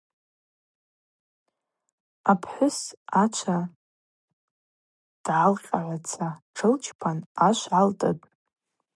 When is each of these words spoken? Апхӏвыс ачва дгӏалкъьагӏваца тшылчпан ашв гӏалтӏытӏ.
Апхӏвыс 2.31 2.77
ачва 3.21 3.59
дгӏалкъьагӏваца 5.23 6.27
тшылчпан 6.53 7.17
ашв 7.47 7.65
гӏалтӏытӏ. 7.71 8.25